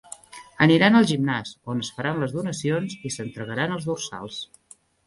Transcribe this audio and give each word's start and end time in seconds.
Aniran 0.65 0.97
al 0.99 1.05
gimnàs, 1.11 1.51
on 1.75 1.85
es 1.85 1.93
faran 1.99 2.25
les 2.25 2.35
donacions 2.39 2.99
i 3.11 3.17
s’entregaran 3.19 3.79
els 3.79 3.91
dorsals. 3.93 4.43